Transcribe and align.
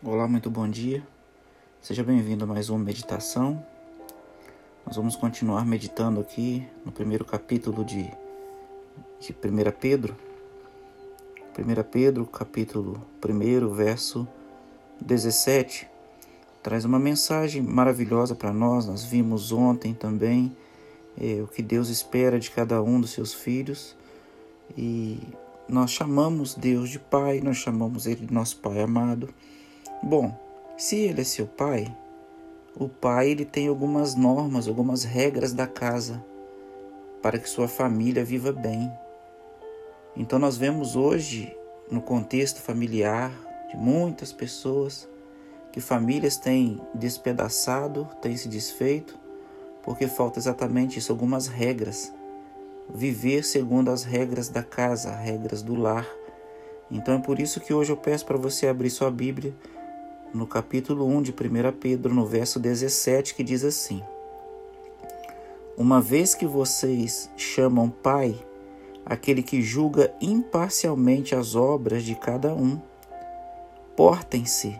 Olá, 0.00 0.28
muito 0.28 0.48
bom 0.48 0.68
dia. 0.68 1.04
Seja 1.82 2.04
bem-vindo 2.04 2.44
a 2.44 2.46
mais 2.46 2.70
uma 2.70 2.78
meditação. 2.78 3.66
Nós 4.86 4.94
vamos 4.94 5.16
continuar 5.16 5.66
meditando 5.66 6.20
aqui 6.20 6.64
no 6.86 6.92
primeiro 6.92 7.24
capítulo 7.24 7.84
de, 7.84 8.04
de 9.18 9.32
1 9.32 9.72
Pedro. 9.80 10.16
1 11.58 11.82
Pedro, 11.90 12.24
capítulo 12.26 13.04
1, 13.20 13.74
verso 13.74 14.28
17, 15.00 15.88
traz 16.62 16.84
uma 16.84 17.00
mensagem 17.00 17.60
maravilhosa 17.60 18.36
para 18.36 18.52
nós. 18.52 18.86
Nós 18.86 19.02
vimos 19.02 19.50
ontem 19.50 19.94
também 19.94 20.56
é, 21.20 21.42
o 21.42 21.48
que 21.48 21.60
Deus 21.60 21.88
espera 21.88 22.38
de 22.38 22.52
cada 22.52 22.80
um 22.80 23.00
dos 23.00 23.10
seus 23.10 23.34
filhos 23.34 23.96
e 24.76 25.18
nós 25.68 25.90
chamamos 25.90 26.54
Deus 26.54 26.88
de 26.88 27.00
Pai, 27.00 27.40
nós 27.40 27.56
chamamos 27.56 28.06
Ele 28.06 28.26
de 28.26 28.32
nosso 28.32 28.58
Pai 28.58 28.80
amado. 28.80 29.28
Bom, 30.02 30.32
se 30.76 30.96
Ele 30.96 31.20
é 31.20 31.24
seu 31.24 31.46
Pai, 31.46 31.94
o 32.78 32.88
Pai 32.88 33.30
ele 33.30 33.44
tem 33.44 33.66
algumas 33.66 34.14
normas, 34.14 34.68
algumas 34.68 35.02
regras 35.02 35.52
da 35.52 35.66
casa 35.66 36.24
para 37.20 37.38
que 37.38 37.48
sua 37.48 37.66
família 37.66 38.24
viva 38.24 38.52
bem. 38.52 38.88
Então 40.16 40.38
nós 40.38 40.56
vemos 40.56 40.94
hoje, 40.94 41.52
no 41.90 42.00
contexto 42.00 42.60
familiar 42.60 43.32
de 43.68 43.76
muitas 43.76 44.32
pessoas, 44.32 45.08
que 45.72 45.80
famílias 45.80 46.36
têm 46.36 46.80
despedaçado, 46.94 48.08
têm 48.22 48.36
se 48.36 48.48
desfeito, 48.48 49.18
porque 49.82 50.06
falta 50.06 50.38
exatamente 50.38 51.00
isso, 51.00 51.10
algumas 51.10 51.48
regras 51.48 52.12
viver 52.88 53.44
segundo 53.44 53.90
as 53.90 54.04
regras 54.04 54.48
da 54.48 54.62
casa, 54.62 55.10
regras 55.14 55.62
do 55.62 55.74
lar. 55.74 56.06
Então 56.90 57.14
é 57.14 57.18
por 57.18 57.38
isso 57.38 57.60
que 57.60 57.74
hoje 57.74 57.92
eu 57.92 57.96
peço 57.96 58.24
para 58.24 58.38
você 58.38 58.66
abrir 58.66 58.90
sua 58.90 59.10
Bíblia 59.10 59.52
no 60.32 60.46
capítulo 60.46 61.06
1 61.06 61.22
de 61.22 61.30
1 61.32 61.34
Pedro, 61.78 62.14
no 62.14 62.26
verso 62.26 62.60
17, 62.60 63.34
que 63.34 63.42
diz 63.42 63.64
assim: 63.64 64.02
Uma 65.76 66.00
vez 66.00 66.34
que 66.34 66.46
vocês 66.46 67.30
chamam 67.36 67.88
Pai 67.88 68.34
aquele 69.08 69.42
que 69.42 69.62
julga 69.62 70.14
imparcialmente 70.20 71.34
as 71.34 71.54
obras 71.54 72.04
de 72.04 72.14
cada 72.14 72.52
um, 72.52 72.78
portem-se 73.96 74.78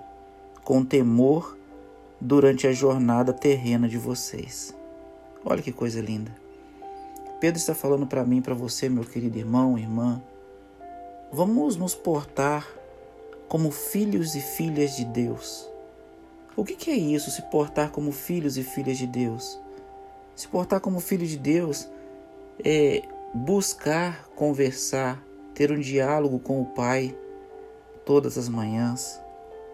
com 0.62 0.84
temor 0.84 1.56
durante 2.20 2.66
a 2.66 2.72
jornada 2.72 3.32
terrena 3.32 3.88
de 3.88 3.96
vocês. 3.96 4.76
Olha 5.42 5.62
que 5.62 5.72
coisa 5.72 6.00
linda. 6.02 6.30
Pedro 7.40 7.58
está 7.58 7.74
falando 7.74 8.06
para 8.06 8.24
mim, 8.24 8.42
para 8.42 8.54
você, 8.54 8.88
meu 8.88 9.04
querido 9.04 9.38
irmão, 9.38 9.78
irmã. 9.78 10.20
Vamos 11.32 11.76
nos 11.76 11.94
portar 11.94 12.66
como 13.48 13.70
filhos 13.70 14.34
e 14.34 14.40
filhas 14.40 14.96
de 14.96 15.04
Deus. 15.04 15.68
O 16.56 16.64
que 16.64 16.90
é 16.90 16.94
isso, 16.94 17.30
se 17.30 17.42
portar 17.42 17.90
como 17.90 18.12
filhos 18.12 18.58
e 18.58 18.62
filhas 18.62 18.98
de 18.98 19.06
Deus? 19.06 19.58
Se 20.34 20.46
portar 20.46 20.80
como 20.80 21.00
filho 21.00 21.26
de 21.26 21.36
Deus 21.36 21.88
é 22.64 23.02
buscar 23.34 24.28
conversar, 24.36 25.22
ter 25.54 25.72
um 25.72 25.78
diálogo 25.78 26.38
com 26.38 26.60
o 26.60 26.66
Pai 26.66 27.16
todas 28.04 28.38
as 28.38 28.48
manhãs, 28.48 29.20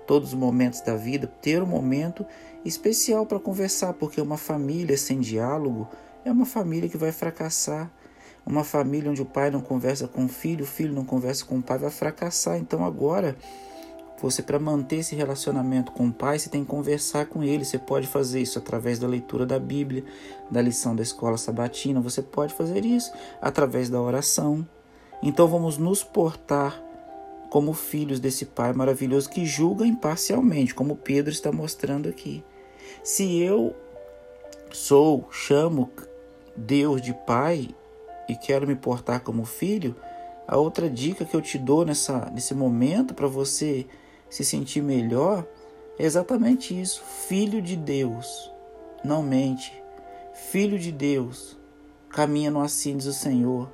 todos 0.06 0.30
os 0.30 0.34
momentos 0.34 0.80
da 0.80 0.96
vida, 0.96 1.26
ter 1.40 1.62
um 1.62 1.66
momento 1.66 2.26
especial 2.64 3.24
para 3.26 3.38
conversar, 3.38 3.94
porque 3.94 4.20
uma 4.20 4.36
família 4.36 4.96
sem 4.96 5.20
diálogo 5.20 5.88
é 6.24 6.32
uma 6.32 6.46
família 6.46 6.88
que 6.88 6.96
vai 6.96 7.12
fracassar. 7.12 7.90
Uma 8.46 8.64
família 8.64 9.10
onde 9.10 9.22
o 9.22 9.26
pai 9.26 9.50
não 9.50 9.60
conversa 9.60 10.06
com 10.06 10.26
o 10.26 10.28
filho, 10.28 10.64
o 10.64 10.66
filho 10.66 10.92
não 10.92 11.04
conversa 11.04 11.44
com 11.44 11.58
o 11.58 11.62
pai, 11.62 11.78
vai 11.78 11.90
fracassar. 11.90 12.58
Então 12.58 12.84
agora, 12.84 13.36
você 14.20 14.42
para 14.42 14.58
manter 14.58 14.96
esse 14.96 15.14
relacionamento 15.14 15.92
com 15.92 16.08
o 16.08 16.12
pai, 16.12 16.38
você 16.38 16.48
tem 16.48 16.62
que 16.62 16.70
conversar 16.70 17.26
com 17.26 17.42
ele. 17.42 17.64
Você 17.64 17.78
pode 17.78 18.06
fazer 18.06 18.40
isso 18.40 18.58
através 18.58 18.98
da 18.98 19.06
leitura 19.06 19.44
da 19.44 19.58
Bíblia, 19.58 20.04
da 20.50 20.62
lição 20.62 20.94
da 20.94 21.02
escola 21.02 21.36
sabatina, 21.36 22.00
você 22.00 22.22
pode 22.22 22.54
fazer 22.54 22.84
isso 22.84 23.12
através 23.40 23.88
da 23.88 24.00
oração. 24.00 24.66
Então 25.22 25.48
vamos 25.48 25.78
nos 25.78 26.04
portar 26.04 26.82
como 27.48 27.72
filhos 27.72 28.18
desse 28.18 28.44
Pai 28.44 28.72
maravilhoso 28.72 29.30
que 29.30 29.46
julga 29.46 29.86
imparcialmente, 29.86 30.74
como 30.74 30.96
Pedro 30.96 31.32
está 31.32 31.52
mostrando 31.52 32.08
aqui. 32.08 32.44
Se 33.02 33.38
eu 33.40 33.74
sou, 34.72 35.28
chamo 35.30 35.88
Deus 36.56 37.00
de 37.00 37.14
Pai 37.26 37.68
e 38.28 38.34
quero 38.34 38.66
me 38.66 38.74
portar 38.74 39.20
como 39.20 39.44
filho, 39.44 39.96
a 40.46 40.56
outra 40.56 40.90
dica 40.90 41.24
que 41.24 41.34
eu 41.34 41.40
te 41.40 41.58
dou 41.58 41.84
nessa, 41.84 42.30
nesse 42.30 42.54
momento 42.54 43.14
para 43.14 43.26
você 43.26 43.86
se 44.28 44.44
sentir 44.44 44.82
melhor 44.82 45.46
é 45.98 46.04
exatamente 46.04 46.78
isso. 46.78 47.02
Filho 47.28 47.62
de 47.62 47.76
Deus, 47.76 48.50
não 49.02 49.22
mente. 49.22 49.72
Filho 50.34 50.78
de 50.78 50.90
Deus, 50.90 51.56
caminha 52.10 52.50
no 52.50 52.60
assim 52.60 52.96
diz 52.96 53.06
o 53.06 53.12
Senhor. 53.12 53.70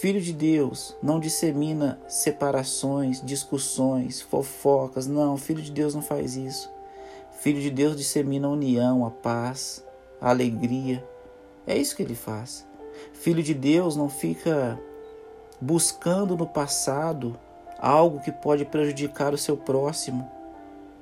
Filho 0.00 0.20
de 0.20 0.32
Deus, 0.32 0.96
não 1.02 1.20
dissemina 1.20 2.00
separações, 2.08 3.22
discussões, 3.22 4.20
fofocas. 4.20 5.06
Não, 5.06 5.36
filho 5.36 5.62
de 5.62 5.70
Deus 5.70 5.94
não 5.94 6.02
faz 6.02 6.36
isso. 6.36 6.70
Filho 7.40 7.60
de 7.60 7.70
Deus 7.70 7.96
dissemina 7.96 8.48
a 8.48 8.50
união, 8.50 9.04
a 9.04 9.10
paz, 9.10 9.84
a 10.20 10.30
alegria. 10.30 11.06
É 11.66 11.76
isso 11.76 11.94
que 11.94 12.02
ele 12.02 12.14
faz. 12.14 12.66
Filho 13.12 13.42
de 13.42 13.54
Deus 13.54 13.96
não 13.96 14.08
fica 14.08 14.78
buscando 15.60 16.36
no 16.36 16.46
passado 16.46 17.38
algo 17.78 18.20
que 18.20 18.32
pode 18.32 18.64
prejudicar 18.64 19.32
o 19.34 19.38
seu 19.38 19.56
próximo. 19.56 20.30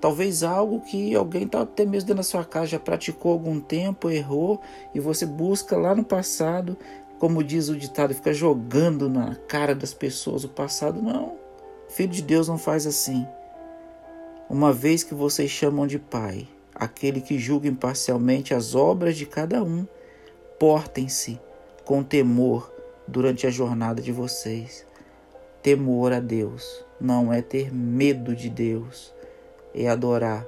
Talvez 0.00 0.42
algo 0.42 0.80
que 0.80 1.14
alguém 1.14 1.44
está 1.44 1.62
até 1.62 1.84
mesmo 1.84 2.08
dentro 2.08 2.16
da 2.16 2.22
sua 2.22 2.44
casa 2.44 2.66
já 2.66 2.78
praticou 2.78 3.32
algum 3.32 3.58
tempo, 3.58 4.10
errou, 4.10 4.60
e 4.94 5.00
você 5.00 5.24
busca 5.24 5.76
lá 5.76 5.94
no 5.94 6.04
passado, 6.04 6.76
como 7.18 7.42
diz 7.42 7.68
o 7.68 7.76
ditado, 7.76 8.14
fica 8.14 8.34
jogando 8.34 9.08
na 9.08 9.34
cara 9.34 9.74
das 9.74 9.94
pessoas 9.94 10.44
o 10.44 10.48
passado. 10.48 11.00
Não. 11.00 11.36
Filho 11.88 12.10
de 12.10 12.22
Deus 12.22 12.48
não 12.48 12.58
faz 12.58 12.86
assim. 12.86 13.26
Uma 14.50 14.72
vez 14.72 15.02
que 15.02 15.14
vocês 15.14 15.50
chamam 15.50 15.86
de 15.86 15.98
Pai, 15.98 16.46
aquele 16.74 17.20
que 17.22 17.38
julga 17.38 17.66
imparcialmente 17.66 18.52
as 18.52 18.74
obras 18.74 19.16
de 19.16 19.24
cada 19.24 19.62
um, 19.62 19.86
portem-se 20.58 21.40
com 21.84 22.02
temor 22.02 22.72
durante 23.06 23.46
a 23.46 23.50
jornada 23.50 24.00
de 24.00 24.12
vocês. 24.12 24.86
Temor 25.62 26.12
a 26.12 26.20
Deus 26.20 26.84
não 27.00 27.32
é 27.32 27.42
ter 27.42 27.72
medo 27.74 28.34
de 28.34 28.48
Deus, 28.48 29.12
é 29.74 29.88
adorar, 29.88 30.46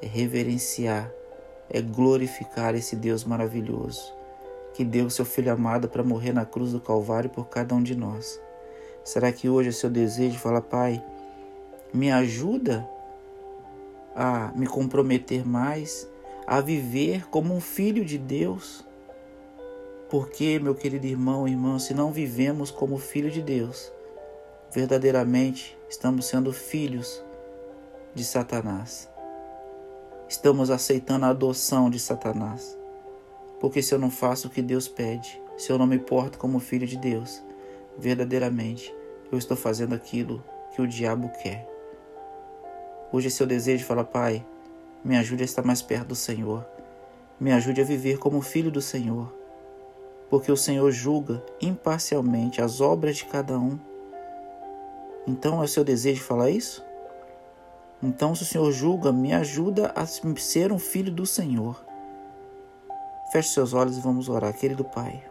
é 0.00 0.06
reverenciar, 0.06 1.10
é 1.68 1.80
glorificar 1.80 2.74
esse 2.74 2.96
Deus 2.96 3.24
maravilhoso 3.24 4.22
que 4.74 4.84
deu 4.84 5.10
seu 5.10 5.24
Filho 5.24 5.52
amado 5.52 5.88
para 5.88 6.02
morrer 6.02 6.32
na 6.32 6.44
cruz 6.44 6.72
do 6.72 6.80
Calvário 6.80 7.30
por 7.30 7.48
cada 7.48 7.74
um 7.74 7.82
de 7.82 7.94
nós. 7.94 8.40
Será 9.04 9.32
que 9.32 9.48
hoje 9.48 9.68
é 9.68 9.72
seu 9.72 9.90
desejo 9.90 10.38
falar, 10.38 10.62
Pai, 10.62 11.02
me 11.92 12.10
ajuda 12.10 12.88
a 14.14 14.52
me 14.54 14.66
comprometer 14.66 15.46
mais, 15.46 16.08
a 16.46 16.60
viver 16.60 17.28
como 17.28 17.54
um 17.54 17.60
filho 17.60 18.04
de 18.04 18.16
Deus? 18.18 18.84
Porque, 20.12 20.58
meu 20.58 20.74
querido 20.74 21.06
irmão 21.06 21.48
e 21.48 21.52
irmã, 21.52 21.78
se 21.78 21.94
não 21.94 22.12
vivemos 22.12 22.70
como 22.70 22.98
filho 22.98 23.30
de 23.30 23.40
Deus, 23.40 23.90
verdadeiramente 24.70 25.74
estamos 25.88 26.26
sendo 26.26 26.52
filhos 26.52 27.24
de 28.14 28.22
Satanás. 28.22 29.08
Estamos 30.28 30.68
aceitando 30.68 31.24
a 31.24 31.30
adoção 31.30 31.88
de 31.88 31.98
Satanás. 31.98 32.76
Porque 33.58 33.80
se 33.80 33.94
eu 33.94 33.98
não 33.98 34.10
faço 34.10 34.48
o 34.48 34.50
que 34.50 34.60
Deus 34.60 34.86
pede, 34.86 35.40
se 35.56 35.72
eu 35.72 35.78
não 35.78 35.86
me 35.86 35.98
porto 35.98 36.36
como 36.36 36.60
filho 36.60 36.86
de 36.86 36.98
Deus, 36.98 37.42
verdadeiramente 37.96 38.94
eu 39.32 39.38
estou 39.38 39.56
fazendo 39.56 39.94
aquilo 39.94 40.44
que 40.76 40.82
o 40.82 40.86
diabo 40.86 41.30
quer. 41.42 41.66
Hoje 43.10 43.28
é 43.28 43.30
seu 43.30 43.46
desejo 43.46 43.86
fala, 43.86 44.04
Pai, 44.04 44.44
me 45.02 45.16
ajude 45.16 45.40
a 45.40 45.46
estar 45.46 45.64
mais 45.64 45.80
perto 45.80 46.08
do 46.08 46.14
Senhor. 46.14 46.66
Me 47.40 47.50
ajude 47.50 47.80
a 47.80 47.84
viver 47.84 48.18
como 48.18 48.42
filho 48.42 48.70
do 48.70 48.82
Senhor 48.82 49.40
porque 50.32 50.50
o 50.50 50.56
Senhor 50.56 50.90
julga 50.90 51.44
imparcialmente 51.60 52.62
as 52.62 52.80
obras 52.80 53.18
de 53.18 53.26
cada 53.26 53.58
um. 53.58 53.78
Então 55.26 55.60
é 55.60 55.66
o 55.66 55.68
seu 55.68 55.84
desejo 55.84 56.24
falar 56.24 56.48
isso? 56.48 56.82
Então, 58.02 58.34
se 58.34 58.42
o 58.42 58.46
Senhor 58.46 58.72
julga, 58.72 59.12
me 59.12 59.34
ajuda 59.34 59.92
a 59.94 60.06
ser 60.06 60.72
um 60.72 60.78
filho 60.78 61.12
do 61.12 61.26
Senhor. 61.26 61.84
Feche 63.30 63.50
seus 63.50 63.74
olhos 63.74 63.98
e 63.98 64.00
vamos 64.00 64.30
orar, 64.30 64.56
querido 64.56 64.82
Pai. 64.82 65.22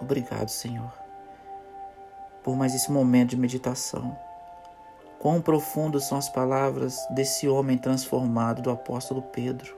Obrigado, 0.00 0.48
Senhor, 0.48 0.92
por 2.44 2.54
mais 2.54 2.72
esse 2.72 2.92
momento 2.92 3.30
de 3.30 3.36
meditação. 3.36 4.16
Quão 5.18 5.42
profundas 5.42 6.04
são 6.04 6.16
as 6.16 6.28
palavras 6.28 7.04
desse 7.10 7.48
homem 7.48 7.76
transformado 7.76 8.62
do 8.62 8.70
apóstolo 8.70 9.22
Pedro 9.22 9.77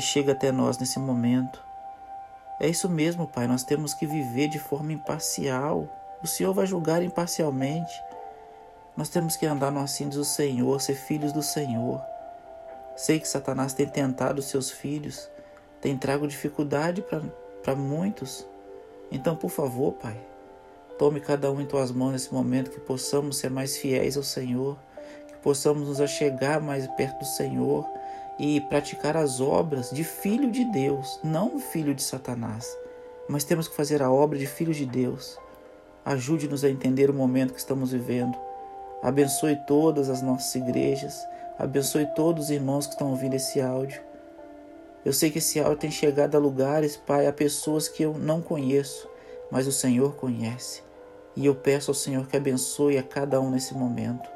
que 0.00 0.06
chega 0.06 0.32
até 0.32 0.50
nós 0.50 0.78
nesse 0.78 0.98
momento. 0.98 1.62
É 2.58 2.66
isso 2.66 2.88
mesmo, 2.88 3.26
Pai, 3.26 3.46
nós 3.46 3.62
temos 3.62 3.92
que 3.92 4.06
viver 4.06 4.48
de 4.48 4.58
forma 4.58 4.94
imparcial. 4.94 5.86
O 6.22 6.26
Senhor 6.26 6.54
vai 6.54 6.66
julgar 6.66 7.02
imparcialmente. 7.02 7.92
Nós 8.96 9.10
temos 9.10 9.36
que 9.36 9.44
andar 9.44 9.70
no 9.70 9.78
assim 9.78 10.08
do 10.08 10.24
Senhor, 10.24 10.80
ser 10.80 10.94
filhos 10.94 11.34
do 11.34 11.42
Senhor. 11.42 12.02
Sei 12.96 13.20
que 13.20 13.28
Satanás 13.28 13.74
tem 13.74 13.86
tentado 13.86 14.40
seus 14.40 14.70
filhos, 14.70 15.30
tem 15.82 15.98
trago 15.98 16.26
dificuldade 16.26 17.04
para 17.62 17.76
muitos. 17.76 18.46
Então, 19.12 19.36
por 19.36 19.50
favor, 19.50 19.92
Pai, 19.92 20.18
tome 20.98 21.20
cada 21.20 21.52
um 21.52 21.60
em 21.60 21.66
tuas 21.66 21.92
mãos 21.92 22.12
nesse 22.12 22.32
momento, 22.32 22.70
que 22.70 22.80
possamos 22.80 23.36
ser 23.36 23.50
mais 23.50 23.76
fiéis 23.76 24.16
ao 24.16 24.22
Senhor, 24.22 24.78
que 25.28 25.36
possamos 25.42 25.88
nos 25.88 26.00
achegar 26.00 26.58
mais 26.58 26.86
perto 26.86 27.18
do 27.18 27.26
Senhor 27.26 27.99
e 28.40 28.58
praticar 28.58 29.18
as 29.18 29.38
obras 29.38 29.90
de 29.90 30.02
filho 30.02 30.50
de 30.50 30.64
Deus, 30.64 31.20
não 31.22 31.60
filho 31.60 31.94
de 31.94 32.02
Satanás. 32.02 32.74
Mas 33.28 33.44
temos 33.44 33.68
que 33.68 33.76
fazer 33.76 34.02
a 34.02 34.10
obra 34.10 34.38
de 34.38 34.46
filhos 34.46 34.78
de 34.78 34.86
Deus. 34.86 35.38
Ajude-nos 36.06 36.64
a 36.64 36.70
entender 36.70 37.10
o 37.10 37.14
momento 37.14 37.52
que 37.52 37.60
estamos 37.60 37.92
vivendo. 37.92 38.34
Abençoe 39.02 39.56
todas 39.66 40.08
as 40.08 40.22
nossas 40.22 40.54
igrejas. 40.54 41.22
Abençoe 41.58 42.06
todos 42.16 42.44
os 42.44 42.50
irmãos 42.50 42.86
que 42.86 42.94
estão 42.94 43.10
ouvindo 43.10 43.34
esse 43.34 43.60
áudio. 43.60 44.00
Eu 45.04 45.12
sei 45.12 45.30
que 45.30 45.36
esse 45.36 45.60
áudio 45.60 45.76
tem 45.76 45.90
chegado 45.90 46.34
a 46.34 46.38
lugares, 46.38 46.96
Pai, 46.96 47.26
a 47.26 47.32
pessoas 47.34 47.88
que 47.88 48.02
eu 48.02 48.14
não 48.16 48.40
conheço, 48.40 49.06
mas 49.50 49.66
o 49.66 49.72
Senhor 49.72 50.14
conhece. 50.16 50.82
E 51.36 51.44
eu 51.44 51.54
peço 51.54 51.90
ao 51.90 51.94
Senhor 51.94 52.26
que 52.26 52.38
abençoe 52.38 52.96
a 52.96 53.02
cada 53.02 53.38
um 53.38 53.50
nesse 53.50 53.74
momento. 53.74 54.30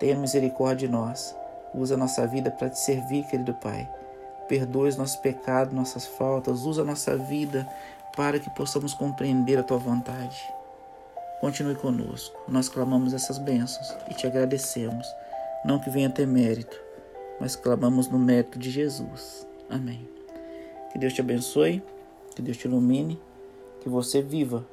Tenha 0.00 0.16
misericórdia 0.16 0.88
de 0.88 0.92
nós. 0.92 1.32
Usa 1.76 1.94
a 1.94 1.98
nossa 1.98 2.26
vida 2.26 2.50
para 2.50 2.70
te 2.70 2.78
servir, 2.78 3.24
querido 3.26 3.54
Pai. 3.54 3.88
Perdoe 4.48 4.88
os 4.88 4.96
nossos 4.96 5.16
pecados, 5.16 5.74
nossas 5.74 6.06
faltas. 6.06 6.62
Usa 6.62 6.82
a 6.82 6.84
nossa 6.84 7.16
vida 7.16 7.68
para 8.16 8.40
que 8.40 8.48
possamos 8.50 8.94
compreender 8.94 9.58
a 9.58 9.62
tua 9.62 9.76
vontade. 9.76 10.42
Continue 11.40 11.74
conosco. 11.74 12.36
Nós 12.48 12.68
clamamos 12.68 13.12
essas 13.12 13.36
bênçãos 13.36 13.94
e 14.10 14.14
te 14.14 14.26
agradecemos. 14.26 15.06
Não 15.64 15.78
que 15.78 15.90
venha 15.90 16.08
ter 16.08 16.26
mérito, 16.26 16.80
mas 17.38 17.54
clamamos 17.54 18.08
no 18.08 18.18
mérito 18.18 18.58
de 18.58 18.70
Jesus. 18.70 19.46
Amém. 19.68 20.08
Que 20.92 20.98
Deus 20.98 21.12
te 21.12 21.20
abençoe, 21.20 21.82
que 22.34 22.40
Deus 22.40 22.56
te 22.56 22.66
ilumine, 22.66 23.20
que 23.80 23.88
você 23.88 24.22
viva 24.22 24.64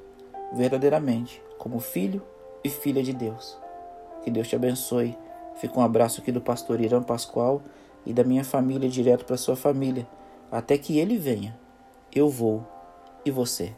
verdadeiramente 0.53 1.41
como 1.57 1.79
filho 1.79 2.21
e 2.63 2.69
filha 2.69 3.03
de 3.03 3.11
Deus. 3.11 3.57
Que 4.23 4.31
Deus 4.31 4.47
te 4.47 4.55
abençoe. 4.55 5.17
Fica 5.55 5.79
um 5.79 5.83
abraço 5.83 6.21
aqui 6.21 6.31
do 6.31 6.41
pastor 6.41 6.81
Irã 6.81 7.01
Pascoal 7.01 7.61
e 8.05 8.13
da 8.13 8.23
minha 8.23 8.43
família 8.43 8.89
direto 8.89 9.25
para 9.25 9.37
sua 9.37 9.55
família. 9.55 10.07
Até 10.51 10.77
que 10.77 10.97
ele 10.97 11.17
venha, 11.17 11.57
eu 12.13 12.29
vou 12.29 12.65
e 13.25 13.31
você. 13.31 13.73